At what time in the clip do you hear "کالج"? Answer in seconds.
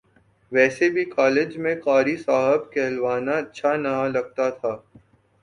1.07-1.57